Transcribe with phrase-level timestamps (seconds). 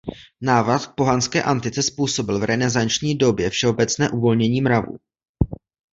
[0.41, 4.97] Návrat k pohanské antice způsobil v renesanční době všeobecné uvolnění mravů.